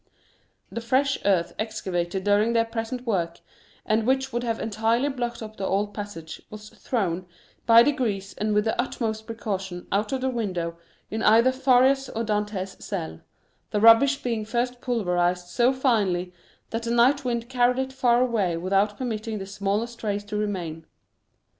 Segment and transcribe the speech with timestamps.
[0.71, 3.39] The fresh earth excavated during their present work,
[3.85, 7.27] and which would have entirely blocked up the old passage, was thrown,
[7.67, 10.75] by degrees and with the utmost precaution, out of the window
[11.11, 13.19] in either Faria's or Dantès' cell,
[13.69, 16.33] the rubbish being first pulverized so finely
[16.71, 20.83] that the night wind carried it far away without permitting the smallest trace to remain.